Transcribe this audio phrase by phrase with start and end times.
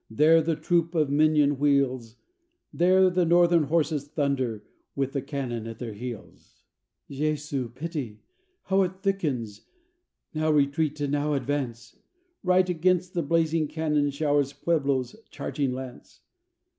[0.09, 2.15] there the troop of Minon wheels,
[2.73, 4.63] There the Northern horses thunder,
[4.95, 6.63] with the cannon at their heels.
[7.07, 8.23] "Jesu, pity!
[8.63, 9.61] how it thickens!
[10.33, 11.97] Now retreat and now advance!
[12.41, 16.21] Right against the blazing cannon showers Pueblo's charging lance!